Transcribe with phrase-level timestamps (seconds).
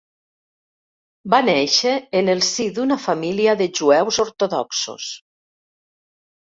[1.33, 1.93] Va néixer
[2.23, 5.15] en el si d'una família de jueus ortodoxos.